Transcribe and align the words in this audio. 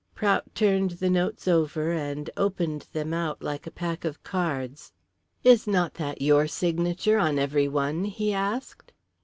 Prout 0.15 0.55
turned 0.55 0.89
the 0.99 1.11
notes 1.11 1.47
over 1.47 1.91
and 1.91 2.27
opened 2.35 2.87
them 2.91 3.13
out 3.13 3.43
like 3.43 3.67
a 3.67 3.69
pack 3.71 4.03
of 4.03 4.23
cards. 4.23 4.91
"Is 5.43 5.67
not 5.67 5.93
that 5.93 6.23
your 6.23 6.47
signature 6.47 7.19
endorsed 7.19 7.29
on 7.33 7.37
every 7.37 7.67
one?" 7.67 8.05
he 8.05 8.33
asked. 8.33 8.93